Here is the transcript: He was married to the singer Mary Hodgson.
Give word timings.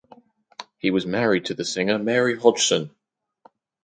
He 0.79 0.89
was 0.89 1.05
married 1.05 1.45
to 1.45 1.53
the 1.53 1.63
singer 1.63 1.99
Mary 1.99 2.35
Hodgson. 2.35 2.89